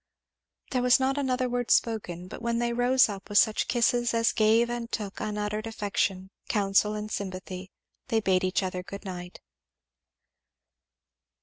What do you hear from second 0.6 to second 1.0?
There was